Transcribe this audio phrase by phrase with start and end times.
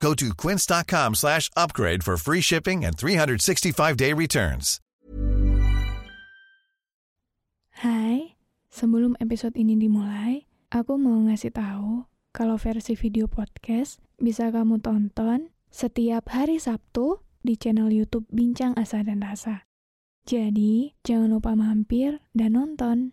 [0.00, 4.80] Go to quince.com slash upgrade for free shipping and 365-day returns.
[7.76, 8.36] Hai,
[8.72, 15.52] sebelum episode ini dimulai, aku mau ngasih tahu kalau versi video podcast bisa kamu tonton
[15.68, 19.68] setiap hari Sabtu di channel YouTube Bincang Asa dan Rasa.
[20.24, 23.12] Jadi, jangan lupa mampir dan nonton.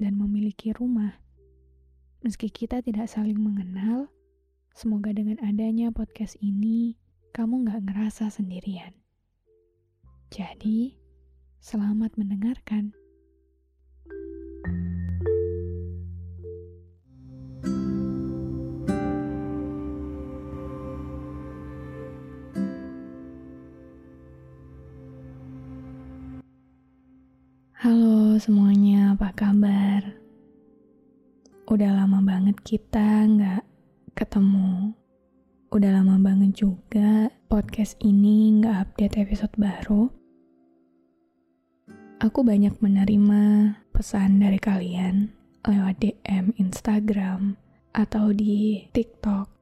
[0.00, 1.20] dan memiliki rumah.
[2.24, 4.08] Meski kita tidak saling mengenal,
[4.70, 6.94] Semoga dengan adanya podcast ini,
[7.34, 8.94] kamu gak ngerasa sendirian.
[10.30, 10.94] Jadi,
[11.58, 12.94] selamat mendengarkan.
[27.80, 30.16] Halo semuanya, apa kabar?
[31.68, 33.68] Udah lama banget kita nggak
[34.16, 34.96] ketemu.
[35.68, 40.08] Udah lama banget juga podcast ini nggak update episode baru.
[42.24, 45.36] Aku banyak menerima pesan dari kalian
[45.68, 47.60] lewat DM Instagram
[47.92, 49.52] atau di TikTok.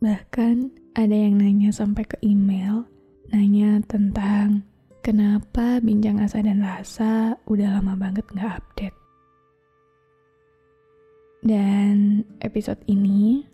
[0.00, 2.88] Bahkan ada yang nanya sampai ke email,
[3.28, 4.64] nanya tentang
[5.02, 8.98] kenapa Bincang Asa dan Rasa udah lama banget nggak update.
[11.42, 13.52] Dan episode ini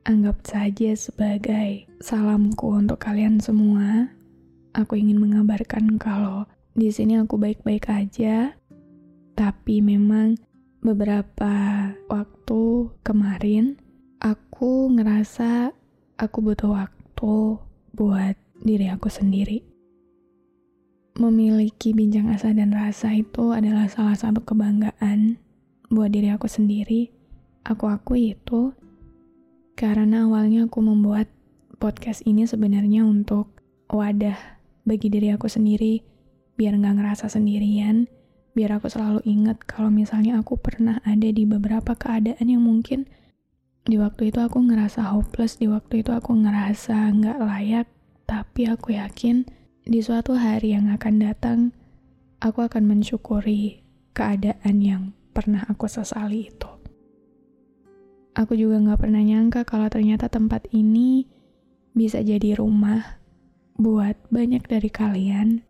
[0.00, 4.08] Anggap saja sebagai salamku untuk kalian semua.
[4.72, 8.56] Aku ingin mengabarkan kalau di sini aku baik-baik aja,
[9.36, 10.40] tapi memang
[10.80, 11.52] beberapa
[12.08, 13.76] waktu kemarin
[14.24, 15.76] aku ngerasa
[16.16, 17.60] aku butuh waktu
[17.92, 19.62] buat diri aku sendiri.
[21.20, 25.36] Memiliki bincang asa dan rasa itu adalah salah satu kebanggaan
[25.92, 27.12] buat diri aku sendiri.
[27.60, 28.72] Aku akui itu
[29.76, 31.28] karena awalnya aku membuat
[31.76, 33.60] podcast ini sebenarnya untuk
[33.92, 34.36] wadah
[34.88, 36.00] bagi diri aku sendiri,
[36.56, 38.08] biar nggak ngerasa sendirian,
[38.56, 43.04] biar aku selalu ingat kalau misalnya aku pernah ada di beberapa keadaan yang mungkin
[43.84, 47.86] di waktu itu aku ngerasa hopeless, di waktu itu aku ngerasa nggak layak,
[48.24, 49.59] tapi aku yakin
[49.90, 51.58] di suatu hari yang akan datang,
[52.38, 53.82] aku akan mensyukuri
[54.14, 55.02] keadaan yang
[55.34, 56.70] pernah aku sesali itu.
[58.38, 61.26] Aku juga gak pernah nyangka kalau ternyata tempat ini
[61.90, 63.18] bisa jadi rumah
[63.74, 65.66] buat banyak dari kalian.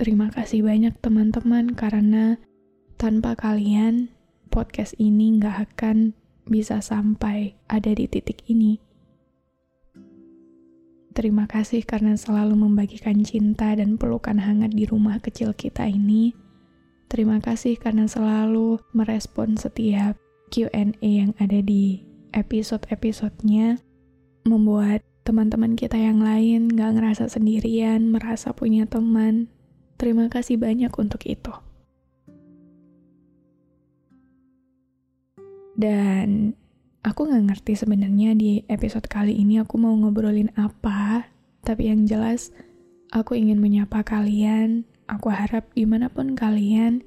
[0.00, 2.40] Terima kasih banyak teman-teman karena
[2.96, 4.08] tanpa kalian
[4.48, 6.16] podcast ini gak akan
[6.48, 8.80] bisa sampai ada di titik ini.
[11.14, 16.34] Terima kasih karena selalu membagikan cinta dan pelukan hangat di rumah kecil kita ini.
[17.06, 20.18] Terima kasih karena selalu merespon setiap
[20.50, 22.02] Q&A yang ada di
[22.34, 23.78] episode-episodenya
[24.42, 29.46] membuat teman-teman kita yang lain gak ngerasa sendirian, merasa punya teman.
[29.94, 31.54] Terima kasih banyak untuk itu.
[35.78, 36.58] Dan
[37.04, 41.28] aku gak ngerti sebenarnya di episode kali ini aku mau ngobrolin apa,
[41.60, 42.50] tapi yang jelas
[43.12, 44.88] aku ingin menyapa kalian.
[45.04, 47.04] Aku harap di mana pun kalian,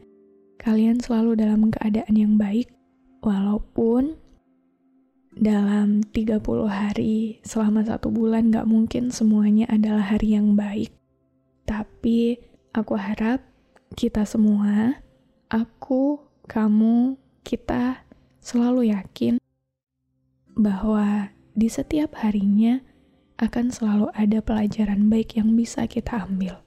[0.62, 2.70] kalian selalu dalam keadaan yang baik
[3.26, 4.14] Walaupun
[5.34, 6.38] dalam 30
[6.70, 10.94] hari selama satu bulan gak mungkin semuanya adalah hari yang baik.
[11.66, 12.38] Tapi
[12.72, 13.42] aku harap
[13.98, 15.02] kita semua,
[15.50, 18.06] aku, kamu, kita
[18.38, 19.42] selalu yakin
[20.58, 22.82] bahwa di setiap harinya
[23.38, 26.58] akan selalu ada pelajaran baik yang bisa kita ambil.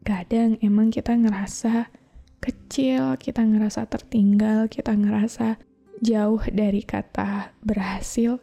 [0.00, 1.92] Kadang emang kita ngerasa
[2.40, 5.60] kecil, kita ngerasa tertinggal, kita ngerasa
[6.00, 8.40] jauh dari kata berhasil,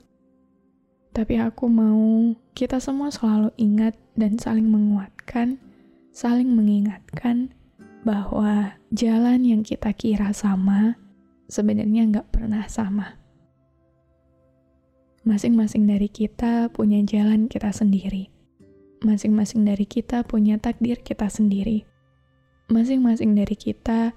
[1.16, 5.58] tapi aku mau kita semua selalu ingat dan saling menguatkan,
[6.14, 7.56] saling mengingatkan
[8.06, 11.00] bahwa jalan yang kita kira sama
[11.50, 13.25] sebenarnya nggak pernah sama.
[15.26, 18.30] Masing-masing dari kita punya jalan kita sendiri.
[19.02, 21.82] Masing-masing dari kita punya takdir kita sendiri.
[22.70, 24.14] Masing-masing dari kita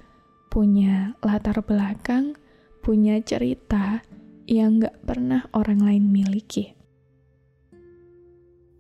[0.53, 2.37] punya latar belakang,
[2.85, 4.05] punya cerita
[4.45, 6.77] yang nggak pernah orang lain miliki.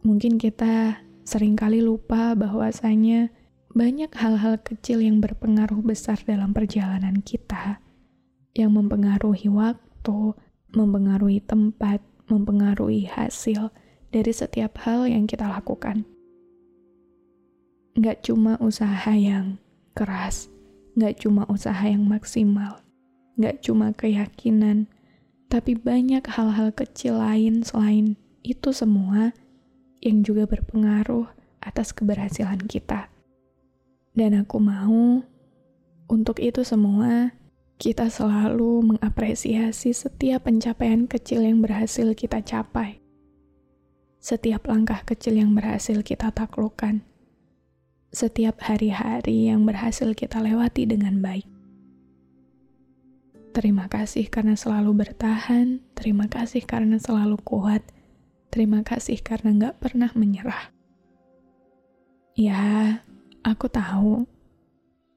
[0.04, 3.32] Mungkin kita sering kali lupa bahwasanya
[3.72, 7.80] banyak hal-hal kecil yang berpengaruh besar dalam perjalanan kita,
[8.52, 10.36] yang mempengaruhi waktu,
[10.72, 13.72] mempengaruhi tempat, mempengaruhi hasil
[14.08, 16.04] dari setiap hal yang kita lakukan.
[17.98, 19.58] Gak cuma usaha yang
[19.92, 20.46] keras,
[20.94, 22.80] gak cuma usaha yang maksimal,
[23.36, 24.86] gak cuma keyakinan,
[25.50, 28.14] tapi banyak hal-hal kecil lain selain
[28.46, 29.34] itu semua
[29.98, 31.26] yang juga berpengaruh
[31.58, 33.10] atas keberhasilan kita.
[34.14, 35.22] Dan aku mau
[36.08, 37.34] untuk itu semua
[37.78, 42.98] kita selalu mengapresiasi setiap pencapaian kecil yang berhasil kita capai,
[44.18, 47.06] setiap langkah kecil yang berhasil kita taklukkan,
[48.10, 51.46] setiap hari-hari yang berhasil kita lewati dengan baik.
[53.54, 57.86] Terima kasih karena selalu bertahan, terima kasih karena selalu kuat,
[58.50, 60.74] terima kasih karena gak pernah menyerah.
[62.34, 63.06] Ya,
[63.46, 64.26] aku tahu.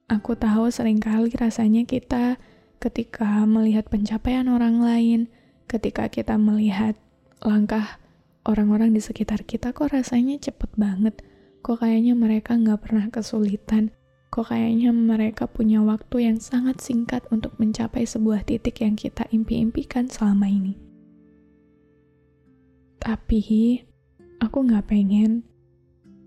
[0.06, 2.36] Aku tahu sering kali rasanya kita
[2.82, 5.30] ketika melihat pencapaian orang lain,
[5.70, 6.98] ketika kita melihat
[7.38, 8.02] langkah
[8.42, 11.22] orang-orang di sekitar kita, kok rasanya cepet banget,
[11.62, 13.94] kok kayaknya mereka nggak pernah kesulitan,
[14.34, 20.10] kok kayaknya mereka punya waktu yang sangat singkat untuk mencapai sebuah titik yang kita impi-impikan
[20.10, 20.74] selama ini.
[22.98, 23.78] Tapi,
[24.42, 25.46] aku nggak pengen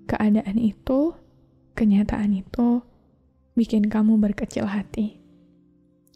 [0.07, 1.19] keadaan itu,
[1.75, 2.79] kenyataan itu,
[3.59, 5.24] bikin kamu berkecil hati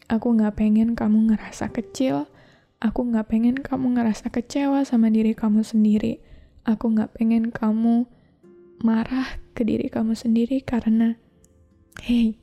[0.09, 2.25] Aku gak pengen kamu ngerasa kecil.
[2.81, 6.17] Aku gak pengen kamu ngerasa kecewa sama diri kamu sendiri.
[6.65, 8.09] Aku gak pengen kamu
[8.81, 11.13] marah ke diri kamu sendiri karena,
[12.01, 12.41] hey,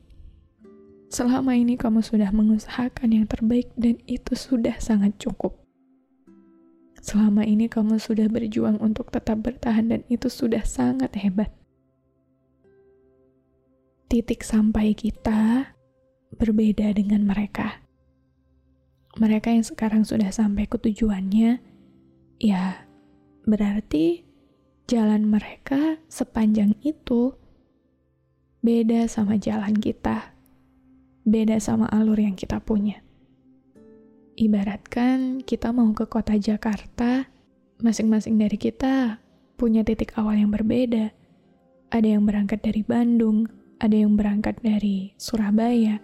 [1.10, 5.58] selama ini kamu sudah mengusahakan yang terbaik dan itu sudah sangat cukup.
[7.02, 11.50] Selama ini kamu sudah berjuang untuk tetap bertahan dan itu sudah sangat hebat.
[14.06, 15.74] Titik sampai kita
[16.36, 17.80] berbeda dengan mereka.
[19.16, 21.58] Mereka yang sekarang sudah sampai ke tujuannya,
[22.36, 22.84] ya
[23.48, 24.28] berarti
[24.86, 27.32] jalan mereka sepanjang itu
[28.60, 30.36] beda sama jalan kita,
[31.24, 33.00] beda sama alur yang kita punya.
[34.36, 37.24] Ibaratkan kita mau ke kota Jakarta,
[37.80, 39.16] masing-masing dari kita
[39.56, 41.08] punya titik awal yang berbeda.
[41.88, 43.48] Ada yang berangkat dari Bandung,
[43.80, 45.96] ada yang berangkat dari Surabaya,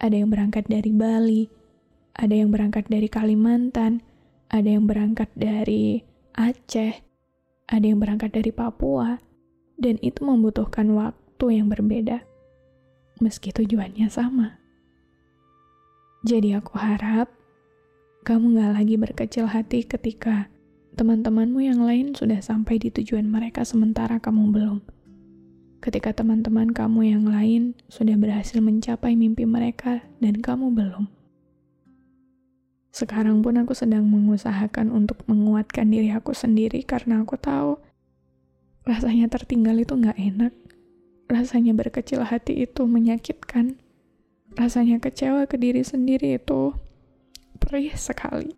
[0.00, 1.44] ada yang berangkat dari Bali,
[2.16, 4.00] ada yang berangkat dari Kalimantan,
[4.48, 6.00] ada yang berangkat dari
[6.32, 7.04] Aceh,
[7.68, 9.20] ada yang berangkat dari Papua,
[9.76, 12.24] dan itu membutuhkan waktu yang berbeda,
[13.20, 14.56] meski tujuannya sama.
[16.24, 17.28] Jadi aku harap
[18.24, 20.52] kamu gak lagi berkecil hati ketika
[20.96, 24.78] teman-temanmu yang lain sudah sampai di tujuan mereka sementara kamu belum
[25.80, 31.08] ketika teman-teman kamu yang lain sudah berhasil mencapai mimpi mereka dan kamu belum.
[32.92, 37.80] Sekarang pun aku sedang mengusahakan untuk menguatkan diri aku sendiri karena aku tahu
[38.84, 40.52] rasanya tertinggal itu gak enak.
[41.30, 43.80] Rasanya berkecil hati itu menyakitkan.
[44.58, 46.74] Rasanya kecewa ke diri sendiri itu
[47.62, 48.52] perih sekali.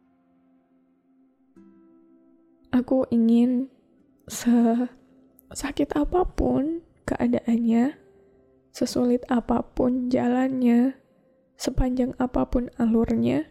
[2.72, 3.68] Aku ingin
[4.24, 7.96] sesakit apa pun keadaannya,
[8.72, 10.96] sesulit apa pun jalannya,
[11.60, 13.46] sepanjang apa pun alurnya,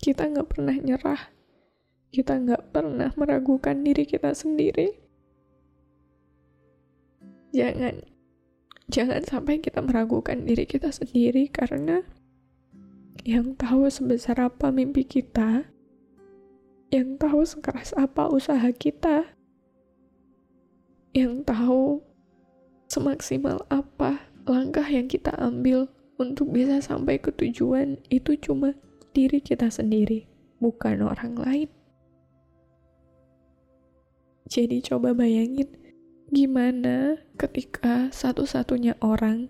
[0.00, 1.22] kita nggak pernah nyerah.
[2.10, 4.98] Kita nggak pernah meragukan diri kita sendiri.
[7.54, 8.02] Jangan,
[8.90, 12.02] jangan sampai kita meragukan diri kita sendiri karena
[13.22, 15.70] yang tahu sebesar apa mimpi kita,
[16.90, 19.36] yang tahu sekeras apa usaha kita,
[21.14, 22.02] yang tahu
[22.90, 24.18] semaksimal apa
[24.50, 25.86] langkah yang kita ambil
[26.18, 28.74] untuk bisa sampai ke tujuan itu cuma
[29.14, 30.26] diri kita sendiri,
[30.58, 31.70] bukan orang lain.
[34.50, 35.70] Jadi coba bayangin
[36.34, 39.46] gimana ketika satu-satunya orang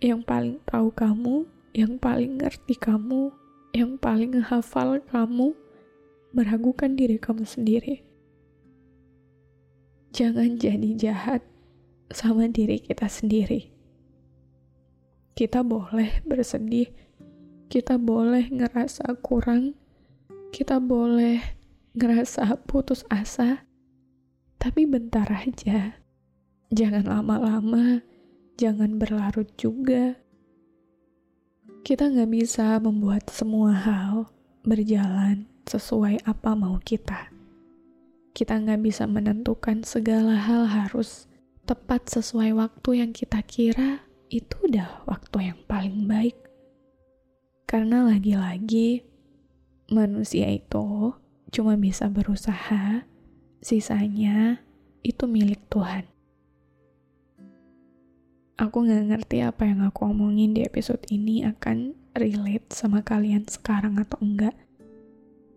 [0.00, 1.44] yang paling tahu kamu,
[1.76, 3.28] yang paling ngerti kamu,
[3.76, 5.52] yang paling hafal kamu
[6.32, 8.00] meragukan diri kamu sendiri.
[10.16, 11.44] Jangan jadi jahat
[12.14, 13.74] sama diri kita sendiri.
[15.34, 16.94] Kita boleh bersedih,
[17.66, 19.74] kita boleh ngerasa kurang,
[20.54, 21.42] kita boleh
[21.98, 23.66] ngerasa putus asa,
[24.62, 25.98] tapi bentar aja.
[26.70, 28.06] Jangan lama-lama,
[28.54, 30.14] jangan berlarut juga.
[31.82, 34.30] Kita nggak bisa membuat semua hal
[34.62, 37.28] berjalan sesuai apa mau kita.
[38.34, 41.26] Kita nggak bisa menentukan segala hal harus
[41.64, 46.36] tepat sesuai waktu yang kita kira itu udah waktu yang paling baik.
[47.64, 49.00] Karena lagi-lagi
[49.88, 51.16] manusia itu
[51.48, 53.08] cuma bisa berusaha,
[53.64, 54.60] sisanya
[55.00, 56.04] itu milik Tuhan.
[58.60, 63.98] Aku gak ngerti apa yang aku omongin di episode ini akan relate sama kalian sekarang
[63.98, 64.54] atau enggak.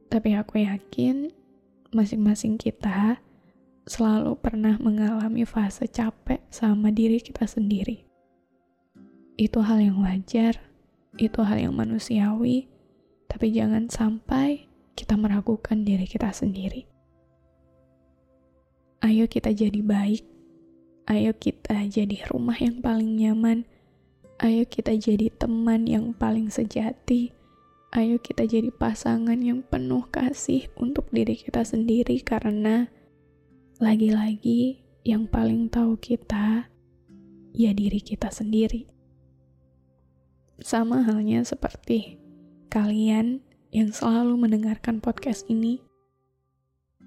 [0.07, 1.29] Tapi aku yakin
[1.91, 3.21] masing-masing kita
[3.87, 8.03] selalu pernah mengalami fase capek sama diri kita sendiri.
[9.39, 10.59] Itu hal yang wajar,
[11.15, 12.67] itu hal yang manusiawi,
[13.31, 16.83] tapi jangan sampai kita meragukan diri kita sendiri.
[19.01, 20.37] Ayo kita jadi baik
[21.07, 23.63] Ayo kita jadi rumah yang paling nyaman.
[24.43, 27.31] Ayo kita jadi teman yang paling sejati.
[27.95, 32.91] Ayo kita jadi pasangan yang penuh kasih untuk diri kita sendiri karena
[33.77, 36.65] lagi-lagi yang paling tahu kita
[37.53, 38.89] ya diri kita sendiri.
[40.57, 42.17] Sama halnya seperti
[42.73, 45.87] kalian yang selalu mendengarkan podcast ini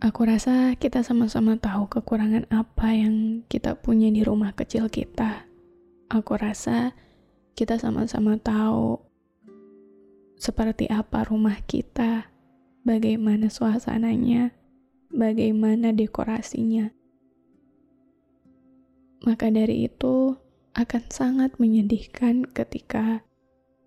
[0.01, 5.45] Aku rasa kita sama-sama tahu kekurangan apa yang kita punya di rumah kecil kita.
[6.09, 6.97] Aku rasa
[7.53, 8.97] kita sama-sama tahu
[10.41, 12.33] seperti apa rumah kita,
[12.81, 14.57] bagaimana suasananya,
[15.11, 16.91] bagaimana dekorasinya.
[19.27, 20.39] Maka dari itu
[20.73, 23.21] akan sangat menyedihkan ketika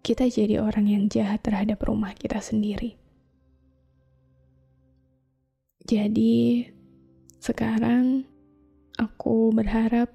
[0.04, 3.00] kita jadi orang yang jahat terhadap rumah kita sendiri.
[5.84, 6.68] Jadi,
[7.40, 8.24] sekarang
[8.96, 10.12] aku berharap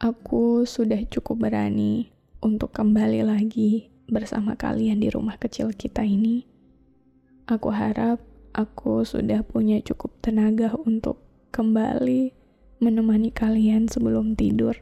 [0.00, 6.44] aku sudah cukup berani untuk kembali lagi bersama kalian di rumah kecil kita ini.
[7.48, 11.20] Aku harap aku sudah punya cukup tenaga untuk
[11.52, 12.32] kembali
[12.80, 14.78] menemani kalian sebelum tidur.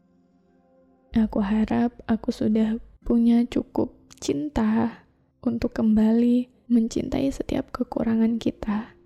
[1.15, 5.03] Aku harap aku sudah punya cukup cinta
[5.43, 9.00] untuk kembali mencintai setiap kekurangan kita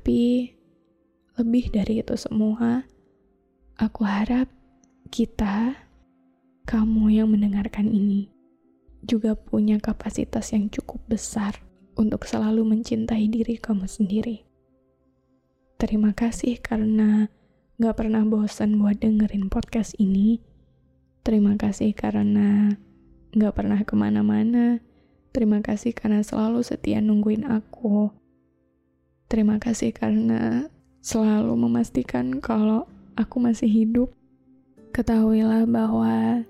[0.00, 0.48] tapi
[1.40, 2.84] lebih dari itu semua,
[3.80, 4.48] aku harap
[5.08, 5.72] kita,
[6.68, 8.32] kamu yang mendengarkan ini,
[9.04, 11.62] juga punya kapasitas yang cukup besar
[12.00, 14.48] untuk selalu mencintai diri kamu sendiri.
[15.76, 17.28] Terima kasih karena
[17.76, 20.40] gak pernah bosan buat dengerin podcast ini.
[21.20, 22.72] Terima kasih karena
[23.36, 24.80] gak pernah ke mana-mana.
[25.36, 28.10] Terima kasih karena selalu setia nungguin aku
[29.30, 30.66] Terima kasih karena
[31.06, 34.10] selalu memastikan kalau aku masih hidup.
[34.90, 36.42] Ketahuilah bahwa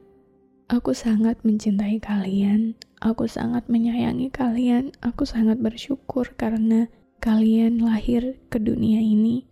[0.65, 6.89] aku sangat mencintai kalian, aku sangat menyayangi kalian, aku sangat bersyukur karena
[7.21, 9.45] kalian lahir ke dunia ini.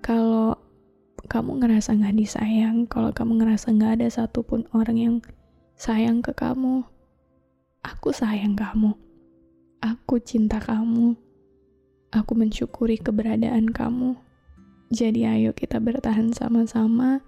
[0.00, 0.56] Kalau
[1.30, 5.16] kamu ngerasa gak disayang, kalau kamu ngerasa gak ada satupun orang yang
[5.76, 6.82] sayang ke kamu,
[7.84, 8.96] aku sayang kamu.
[9.80, 11.16] Aku cinta kamu
[12.10, 14.18] Aku mensyukuri keberadaan kamu.
[14.90, 17.22] Jadi ayo kita bertahan sama-sama,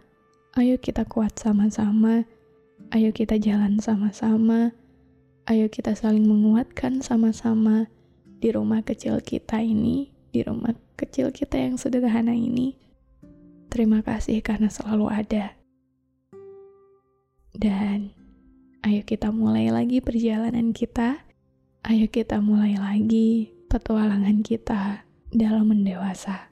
[0.58, 2.26] ayo kita kuat sama-sama,
[2.90, 4.74] ayo kita jalan sama-sama,
[5.50, 7.90] ayo kita saling menguatkan sama-sama
[8.38, 12.78] di rumah kecil kita ini, di rumah kecil kita yang sederhana ini.
[13.66, 15.56] Terima kasih karena selalu ada.
[17.50, 18.14] Dan
[18.86, 21.26] ayo kita mulai lagi perjalanan kita.
[21.82, 25.02] Ayo kita mulai lagi petualangan kita
[25.34, 26.51] dalam mendewasa.